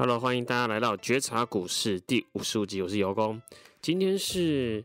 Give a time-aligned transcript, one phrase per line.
[0.00, 3.42] Hello，欢迎大家来到觉察股市第五十五集，我是尤工。
[3.82, 4.84] 今天是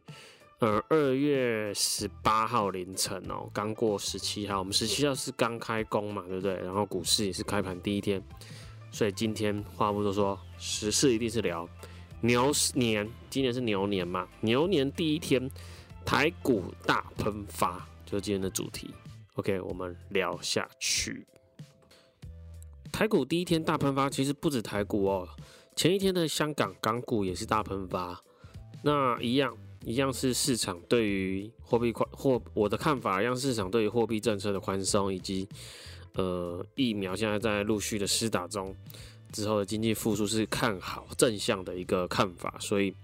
[0.57, 6.55] 呃二月十八号凌晨哦，刚过十七号，我们十七号是刚开工嘛，对不对？
[6.55, 8.19] 然后股市也是开盘第一天，
[8.89, 11.69] 所以今天话不多说，十事一定是聊
[12.19, 15.47] 牛年，今年是牛年嘛，牛年第一天，
[16.03, 18.89] 台股大喷发，就是今天的主题。
[19.35, 21.23] OK，我们聊下去。
[22.93, 25.27] 台股第一天大喷发，其实不止台股哦，
[25.75, 28.23] 前一天的香港港股也是大喷发。
[28.83, 35.49] 那一样一样是市场对于货币宽货，我的看法一样，市场对于货币政策的宽松以及
[36.13, 38.75] 呃疫苗现在在陆续的施打中
[39.31, 42.95] 之后的经济复苏是看好正向的一个看法，所以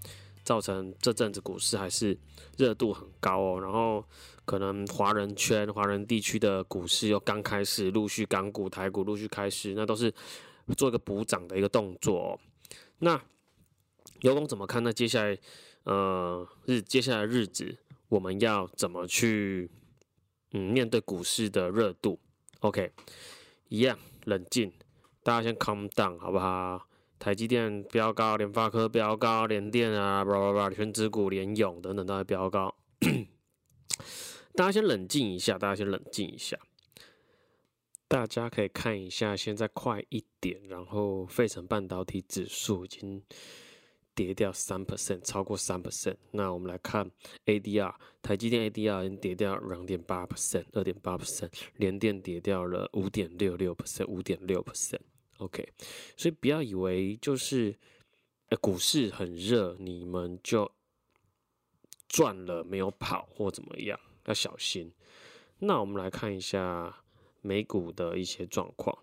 [0.50, 2.18] 造成这阵子股市还是
[2.58, 3.60] 热度很高哦。
[3.60, 4.04] 然后。
[4.46, 10.12] 可能华人圈、华人地区的股市又刚开始，陆续港股、台股陆续开始，那都是
[10.76, 12.40] 做一个补涨的一个动作哦。
[12.98, 13.20] 那
[14.22, 14.82] 尤公怎么看？
[14.82, 15.38] 那接下来，
[15.84, 19.70] 呃，日接下来日子，我们要怎么去
[20.50, 22.18] 嗯面对股市的热度
[22.58, 22.90] ？OK，
[23.68, 24.72] 一样冷静，
[25.22, 26.88] 大家先 calm down 好不好？
[27.20, 32.74] 台积电飙高，联发科飙高，联电啊，叭叭叭，权值股联咏等等都在飙高。
[34.56, 36.58] 大家先冷静一下，大家先冷静一下。
[38.08, 43.22] 大家可以看一下，现在快一点，然后费城半导体指数已经
[44.14, 46.16] 跌掉三 percent，超过三 percent。
[46.30, 47.10] 那我们来看
[47.44, 55.00] ADR，台积电 ADR 已经跌掉两点八 percent，二点八 percent，联电跌掉了五点六六 percent，五点六 percent。
[55.40, 55.66] OK，
[56.16, 57.74] 所以不要以为就是
[58.60, 60.70] 股市很热，你们就
[62.08, 63.98] 赚了没有跑或怎么样。
[64.26, 64.92] 要小心。
[65.58, 67.02] 那我们来看一下
[67.40, 68.96] 美股的一些状况。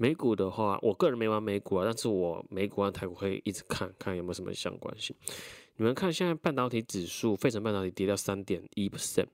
[0.00, 5.14] 美股的话，我个人没玩美股啊，但是我美股和台股会一直看看有没有什么相关性。
[5.76, 9.26] 你们看，现在半导体指数，费城半导体跌掉三点一 percent，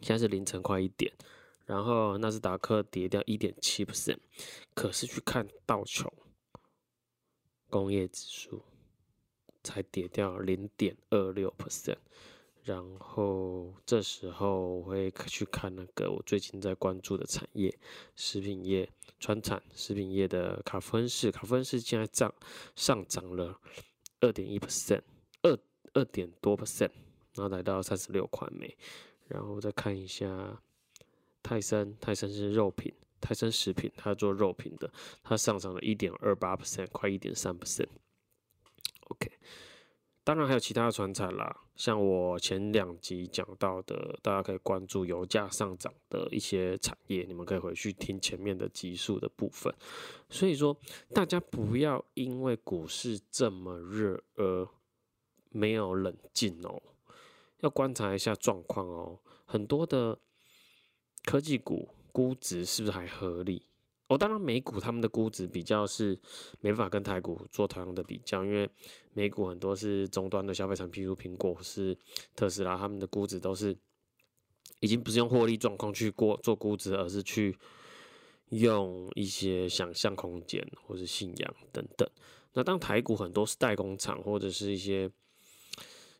[0.00, 1.12] 现在是凌晨快一点。
[1.66, 4.18] 然后纳斯达克跌掉一点七 percent，
[4.74, 6.12] 可是去看道琼
[7.70, 8.62] 工业指数，
[9.62, 11.98] 才跌掉零点二六 percent。
[12.64, 17.76] 然后这时候我会去看那个我最近在关注的产业，
[18.14, 22.32] 食品业、川产、食品业的卡夫恩氏，卡夫恩氏现在涨
[22.76, 23.58] 上涨了
[24.20, 25.02] 二点一 percent，
[25.42, 25.58] 二
[25.94, 26.90] 二点多 percent，
[27.34, 28.76] 然后来到三十六块美。
[29.26, 30.62] 然后再看一下
[31.42, 34.90] 泰森，泰森是肉品，泰森食品，它做肉品的，
[35.22, 37.88] 它上涨了一点二八 percent，快一点三 percent。
[39.08, 39.30] OK。
[40.24, 49.74] 当然还有其他的传产啦，像我前两集讲到的，大家可以关注油价上涨的一些产业，你们可以回去听前面的集数的部分。
[50.30, 50.76] 所以说，
[51.12, 54.68] 大家不要因为股市这么热而
[55.48, 56.80] 没有冷静哦，
[57.58, 59.18] 要观察一下状况哦。
[59.44, 60.16] 很多的
[61.24, 63.62] 科技股估值是不是还合理？
[64.08, 66.18] 哦，当然，美股他们的估值比较是
[66.60, 68.68] 没办法跟台股做同样的比较，因为
[69.14, 71.96] 美股很多是终端的消费产品，譬如苹果是
[72.36, 73.74] 特斯拉，他们的估值都是
[74.80, 77.56] 已经不是用获利状况去过做估值，而是去
[78.50, 82.06] 用一些想象空间或是信仰等等。
[82.52, 85.10] 那当台股很多是代工厂或者是一些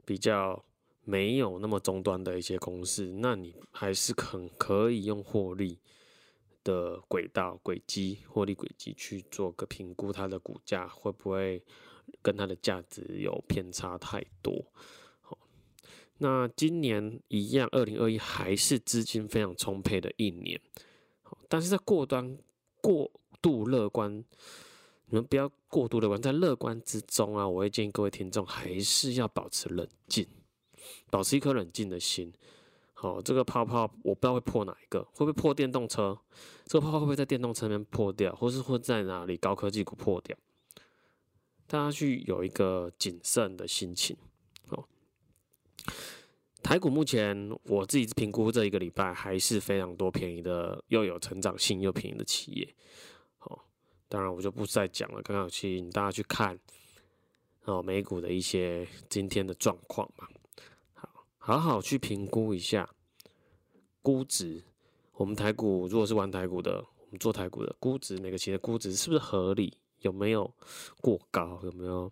[0.06, 0.64] 比较
[1.04, 5.78] 没有那么终端的一些公司，那你还是很可以用获利
[6.62, 11.62] 的轨道轨迹获利轨迹去做个评估，它的股价会不会
[12.22, 14.64] 跟它的价值有偏差太多？
[15.20, 15.36] 好，
[16.18, 20.60] 那今年一样，二零二一还是资金非常充沛的一年。
[21.48, 22.38] 但是在过端
[22.80, 23.10] 过
[23.40, 24.24] 度乐观，
[25.06, 30.26] 你们不要过度乐观，在乐观之中啊，我会建议各位听众还是要保持冷静，
[31.10, 32.32] 保持一颗冷静的心。
[32.96, 36.16] 哦，这个泡泡我不知道会破哪一个，会不会破电动车？
[36.66, 40.36] 这个泡泡会不会在电动车里面破掉，或是会在哪里高科技股破掉？
[41.66, 44.16] 大家去有一个谨慎的心情。
[44.68, 44.84] 哦，
[46.62, 52.74] 台股目前我自己评估这一个礼拜还是非常多便宜的，又有成长性又便宜的企业。
[53.40, 53.58] 哦，
[54.08, 56.56] 当然我就不再讲了，刚刚有请大家去看
[57.64, 60.28] 哦美股的一些今天的状况嘛。
[61.44, 62.88] 好好去评估一下
[64.00, 64.62] 估值。
[65.14, 69.76] 我们台股如果是玩台股的，我们做台股的估值，每个企业的估值是不是合理？
[70.02, 70.48] 有没有
[71.00, 71.58] 过高？
[71.64, 72.08] 有没有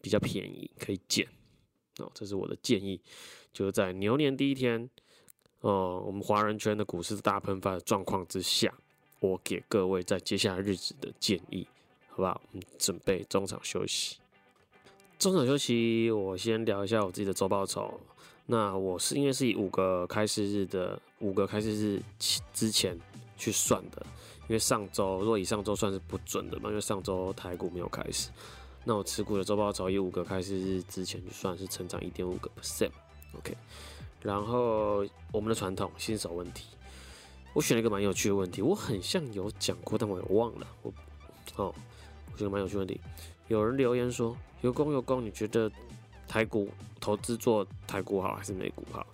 [0.00, 1.28] 比较便宜可以捡？
[1.98, 2.98] 哦，这是我的建议。
[3.52, 4.88] 就是在牛年第一天，
[5.60, 8.72] 哦，我们华人圈的股市大喷发的状况之下，
[9.20, 11.68] 我给各位在接下来日子的建议。
[12.08, 12.40] 好不好？
[12.50, 14.16] 我们准备中场休息。
[15.18, 18.00] 中场休息，我先聊一下我自己的周报酬。
[18.50, 22.02] 那我是因为是以五个开市日的五个开市日
[22.54, 22.98] 之前
[23.36, 24.00] 去算的，
[24.44, 28.30] 因为上周如果以上周算是不准的嘛，因为上周台股没有开始。
[28.84, 32.90] 那我持股的周报酬以五个开市日之前去算是成长一点五个 percent。
[33.36, 33.54] OK，
[34.22, 36.68] 然后我们的传统新手问题，
[37.52, 40.66] 我选了一个蛮有趣的问题，我很像有讲过，但我也忘了。
[40.80, 40.90] 我
[41.56, 41.74] 哦，
[42.32, 42.98] 我觉得蛮有趣问题。
[43.48, 45.70] 有人留言说：“有功有功，你觉得
[46.28, 46.68] 台股
[47.00, 49.04] 投资做台股好还是美股好？”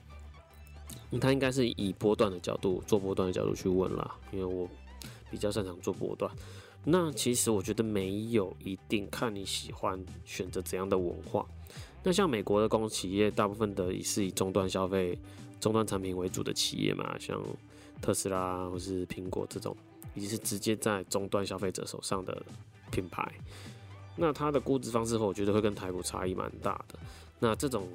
[1.20, 4.69] 他应该是以波段的角度做波段的角度去问啦，因为我
[5.31, 6.28] 比较擅长做波段。
[6.84, 11.46] 那其实我觉得没有一定，看你喜欢选择怎样的文化。
[12.02, 15.17] 那像美国的公企业，大部分的也是以终端消费、
[15.60, 17.40] 终端产品为主的企业嘛，像
[18.02, 19.75] 特斯拉或是苹果这种，
[20.14, 22.44] 已经是直接在终端消费者手上的
[22.90, 23.32] 品牌。
[24.16, 26.99] 那它的估值方式，我觉得会跟台股差异蛮大的。
[27.40, 27.88] 那这种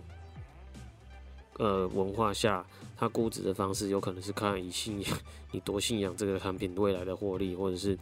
[1.57, 2.65] 呃文化下，
[2.97, 5.17] 它估值的方式有可能是看以信仰，
[5.51, 7.97] 你多信仰这个产品未来的获利，或者是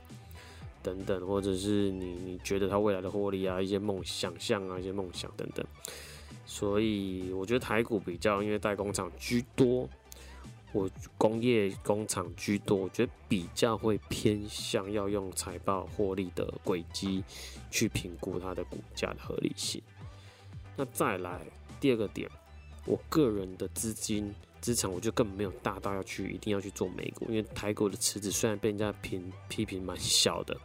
[0.82, 5.66] 等等，或者是你你觉得它未来的获利啊，一些梦想象啊，一些梦想等等。
[6.46, 9.88] 所以我觉得台股比较，因为代工厂居多。
[10.74, 17.24] 我工业工厂居多，我觉得比较会偏向要用财报获利的轨迹
[17.72, 19.82] 去评估它的股价的合理性。
[20.76, 21.42] 那再来
[21.80, 22.30] 第二个点，
[22.86, 30.56] 我个人的资金资产，我就根本没有大到要去一定要去做美股，因为台股的池子虽然被人家评批评蛮小的，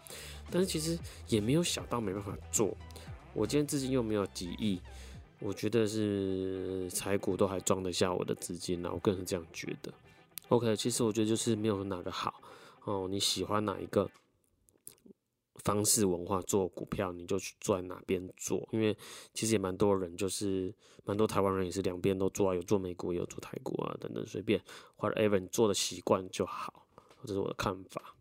[0.50, 0.98] 但是其实
[1.28, 2.76] 也没有小到没办法做。
[3.32, 4.80] 我今天资金又没有几亿。
[5.42, 9.92] 我觉得是财股都还装得下我的资金呢，我个人是这样觉得。
[10.48, 12.40] OK，其实我觉得就是没有哪个好
[12.84, 14.08] 哦，你喜欢哪一个
[15.64, 18.96] 方式文化做股票，你就去做哪边做，因为
[19.34, 20.72] 其实也蛮多人，就是
[21.04, 24.62] 蛮多台湾人也是两边都做啊，有做美股也有做台股啊，等等，随便
[24.96, 26.86] 或者 even 做的习惯就好，
[27.24, 28.14] 这是我的看法。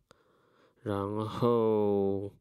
[0.81, 2.31] 然后。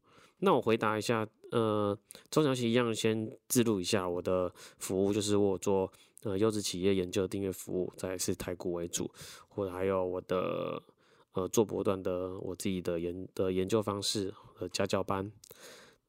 [0.43, 1.97] 那我回答一下，呃，
[2.29, 5.91] 中小企一样，先自录一下我的服务，就是我做
[6.23, 9.11] 呃优质企业研究订阅服务，再是台股为主，
[9.49, 10.81] 或者还有我的
[11.33, 15.29] 呃做波段的我自己的研的研究方式和家教班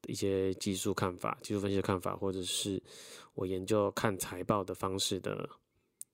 [0.07, 2.81] 一些技术看法、技术分析的看法，或者是
[3.35, 5.49] 我研究看财报的方式的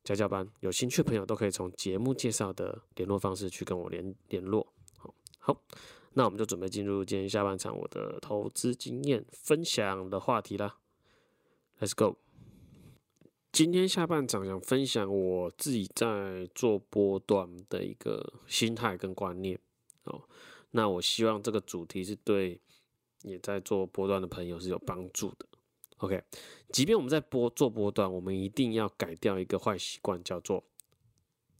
[0.04, 4.66] 家教班，有兴趣的朋友都可以从节目介绍的联络方式去跟我联联络。
[4.96, 5.60] 好，好。
[6.19, 10.76] 那我们就准备进入今天下半场我的投资经验分享的话题啦。
[11.79, 12.17] Let's go！
[13.53, 19.61] 今天下半场想分享我自己在做波段的一个心态跟观念
[20.03, 20.25] 哦。
[20.73, 22.61] 那我希望这个主题是对
[23.23, 25.47] 也在做波段的朋友是有帮助的。
[25.99, 26.21] OK，
[26.73, 30.64] 即便我们在波做波段，我们一定要改掉一个坏习惯，叫做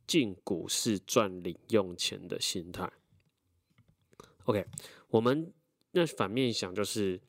[0.05, 2.93] 进股市赚零用钱的心态。
[4.49, 4.65] OK，
[5.09, 5.53] 我们
[5.91, 7.21] 那反面想就是，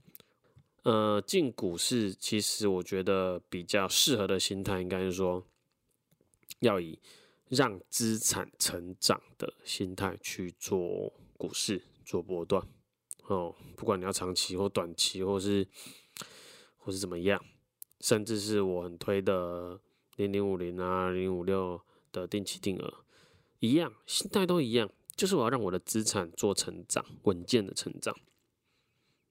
[0.83, 5.45] 呃，进股市其实我觉得比较适合的心态，应该是说，
[6.60, 6.98] 要以
[7.50, 12.66] 让资产成长的心态去做股市做波段
[13.27, 15.68] 哦，不管你要长期或短期，或是
[16.77, 17.44] 或是怎么样，
[18.00, 19.82] 甚至是我很推的
[20.15, 21.82] 零零五零啊、零五六
[22.13, 23.03] 的定期定额，
[23.60, 24.89] 一样，心态都一样。
[25.20, 28.16] 就是我要让我的资产做成长，稳健的成长。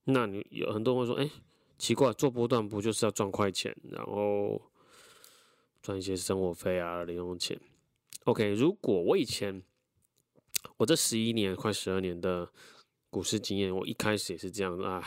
[0.04, 1.30] 那你有很多人会说，哎、
[1.78, 4.60] 奇怪，做波段不就是要赚快钱，然后
[5.80, 7.58] 赚一些生活费啊、零用钱
[8.24, 9.62] ？OK，如果我以前
[10.76, 12.52] 我这十一年、快十二年的
[13.08, 15.02] 股市经验，我一开始也是这样啊，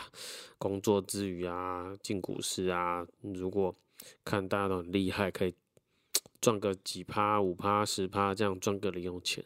[0.58, 3.72] 工作之余啊，进股市啊，如果
[4.24, 5.54] 看大家都很厉害，可以
[6.40, 9.44] 赚个几趴、五趴、十趴，这样赚个零用钱。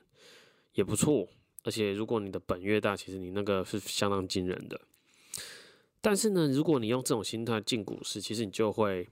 [0.77, 1.27] 也不错，
[1.65, 4.81] 而且如果你的本越大，其实你那个是相当惊人的。
[6.01, 9.03] 但是呢，如果你用这种心态进股市，其实你就会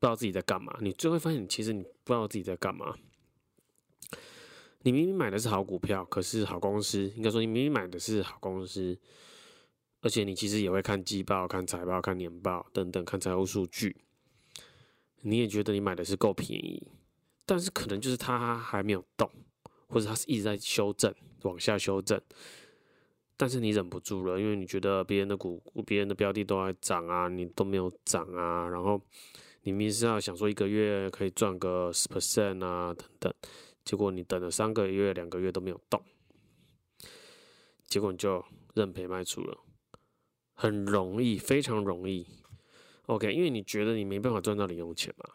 [0.00, 0.76] 不知道自己在干嘛。
[0.80, 2.96] 你最后发现，你其实你不知道自己在干嘛。
[4.80, 8.98] 你明明买的是好股票，可是好公司，应该说你明明买的是好公司，
[10.00, 13.96] 而且你其实也会看季报、看财报、看年报等等，看财务数据，
[15.20, 16.88] 你也觉得你买的是够便宜，
[17.46, 19.30] 但是可能就是它还没有动。
[19.88, 22.20] 或者他是一直在修正，往下修正，
[23.36, 29.00] 但是你忍不住了，因为你觉得别人的股、别人的标的都在涨啊，你都没有涨啊，然后
[29.62, 33.34] 你明明是要想说一个月可以赚个十 percent 啊等等，
[33.84, 36.02] 结果你等了三个月、两个月都没有动，
[37.86, 39.58] 结果你就认赔卖出了。
[40.56, 42.24] 很容易，非常容易。
[43.06, 45.28] OK，因为你觉得你没办法赚到零用钱嘛。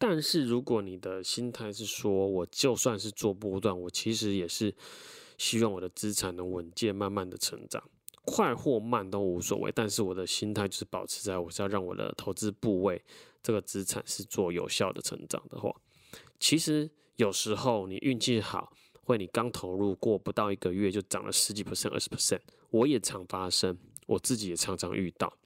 [0.00, 4.72] 但是如果你的心态是说，我就算是做波段，我其实也是
[5.36, 7.82] 希望我的资产能稳健、慢慢的成长，
[8.24, 9.72] 快或慢都无所谓。
[9.74, 13.02] 但是我的心态就是保持在我是要让我的投资部位
[13.42, 15.74] 这个资产是做有效的成长的话，
[16.38, 22.40] 其实有时候你运气好，会你刚投入过不到一个月就涨了十几 percent、二十 percent，
[22.70, 23.76] 我也常发生，
[24.06, 25.36] 我自己也常常遇到。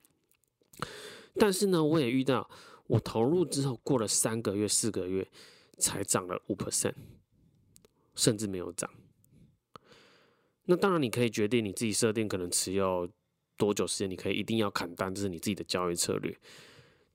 [1.37, 2.47] 但是呢，我也遇到。
[2.87, 5.27] 我投入之后，过了三个月、四个月，
[5.77, 6.93] 才涨了五 percent，
[8.15, 8.89] 甚至没有涨。
[10.65, 13.09] 那当然，你可以决定你自己设定可能持有
[13.57, 16.37] 多久时间，你可以一定要砍单，这是你自己的交易策略。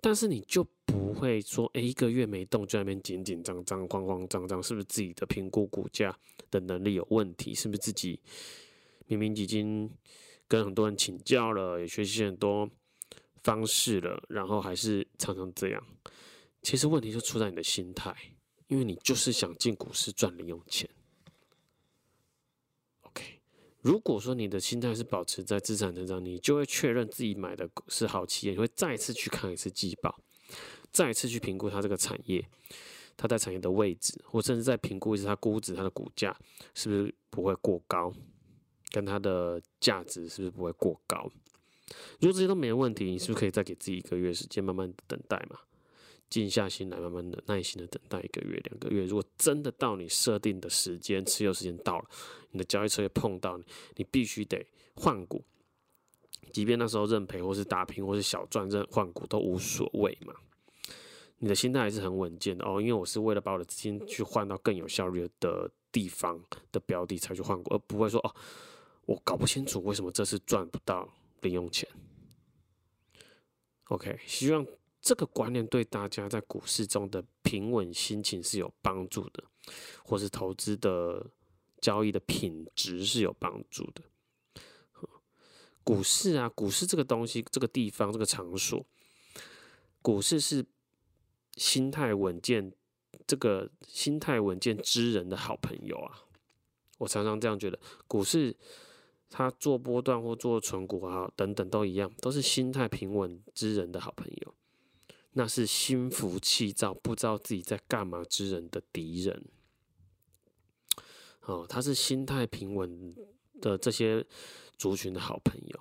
[0.01, 6.17] 但是你就不会说，哎、一个月没动就在那边紧紧张张、慌慌张张，是不是自己的评估股价
[6.51, 7.55] 的能力有问题？
[7.55, 8.21] 是不是自己
[9.07, 9.91] 明明已经
[10.47, 12.71] 跟很多人请教了，也学习很多。
[13.43, 15.85] 方式了，然后还是常常这样。
[16.63, 18.15] 其实问题就出在你的心态，
[18.67, 20.89] 因为你就是想进股市赚零用钱。
[23.03, 23.41] OK，
[23.81, 30.21] 如果说你的心态是保持在资产成长，你就会确认自己买的是好企业，你会再次去看一次季报，
[30.91, 32.45] 再次去评估它这个产业，
[33.17, 36.37] 它在产业的位置，或甚至再评估一次它估值、它的股价
[36.75, 38.13] 是不是不会过高，
[38.91, 41.31] 跟它的价值是不是不会过高。
[42.21, 45.59] 如果这些都没问题，你是不是可以再给自己一个月时间，慢慢等待嘛？
[46.31, 49.07] 静下心来，慢慢的、耐心的等待一个月、两个月。
[49.07, 52.05] 如果真的到你设定的时间、持有时间到了，
[52.51, 53.65] 你的交易策略碰到你，
[53.97, 55.43] 你必须得换股，
[56.53, 60.35] 即便那时候认赔或是打平或是小赚，认换股都无所谓嘛。
[61.39, 66.39] 你的心态还是很稳健的哦，因为我是为了把我的资金去换到更有效率的地方
[66.71, 68.35] 的标的才去换股，而不会说哦，
[69.07, 71.09] 我搞不清楚为什么这次赚不到。
[71.43, 71.89] 零用钱
[73.85, 74.67] ，OK，希望
[75.01, 79.45] 这个观念对大家在股市中的平稳心情是有帮助的，
[80.05, 81.31] 或是投资的
[81.81, 84.03] 交易的品质是有帮助的。
[85.85, 88.85] 股市啊，股市这个东西，这个地方，这个场所，
[90.03, 90.67] 股市是
[91.55, 92.73] 心态稳健，
[93.27, 96.25] 这个心态稳健之人的好朋友啊。
[96.99, 98.57] 我常常这样觉得，股市。
[99.31, 104.55] 他做波段或做存股啊，等等都一样，都是心态平稳之人的好朋友。
[105.33, 109.45] 那是心浮气躁、不知道自己在干嘛之人的敌人。
[111.43, 113.15] 哦，他是心态平稳
[113.61, 114.27] 的这些
[114.77, 115.81] 族群的好朋友，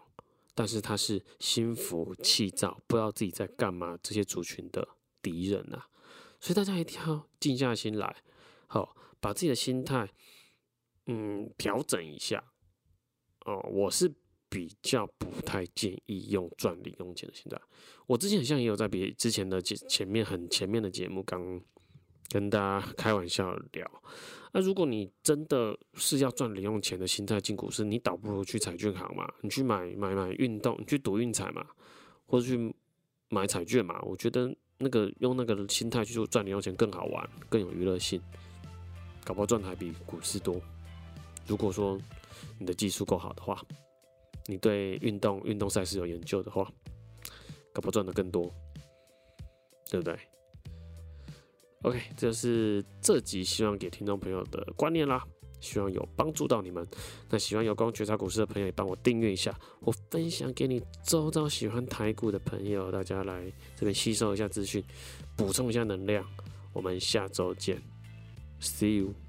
[0.54, 4.88] 但是他是心浮气躁、不知道自己在干嘛这些族群的
[5.22, 5.88] 敌人啊。
[6.40, 8.18] 所以大家一定要静下心来，
[8.68, 10.14] 好，把自己的心态，
[11.08, 12.44] 嗯，调整一下。
[13.48, 14.14] 哦，我是
[14.50, 17.58] 比较不太建议用赚零用钱的心态。
[18.06, 21.60] 我之前好像也有在别之前的前前面很前面的节目刚
[22.30, 23.90] 跟大家开玩笑聊。
[24.52, 31.66] 那如果你真的是要赚零用钱的心态进股市，你倒不如去彩券行嘛，你去买买买运动，你去赌运彩嘛，
[32.26, 32.76] 或者去
[33.30, 34.02] 买彩券嘛。
[34.02, 38.22] 我觉得那个用那个心态去做赚零用钱更好玩，更有娱乐性，
[39.24, 40.60] 搞不好赚的还比股市多。
[41.46, 41.98] 如果说
[42.60, 43.62] 你的技术够好的话，
[44.46, 46.72] 你对运动运动赛事有研究的话，
[47.74, 48.52] 搞不赚的更多，
[49.90, 50.18] 对不对
[51.84, 55.24] ？OK，这是这集希望给听众朋友的观念啦，
[55.62, 56.86] 希望有帮助到你们。
[57.30, 64.84] 那喜欢有光觉察股市的朋友，也帮我订阅一下，我分享给你周遭喜欢台股的朋友，大家来这边吸收一下资讯，
[65.36, 66.26] 补充一下能量。
[66.74, 67.82] 我们下周见
[68.60, 69.27] ，See you。